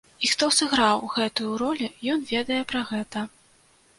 [0.27, 3.27] І хто сыграў гэтую ролю, ён ведае пра гэта.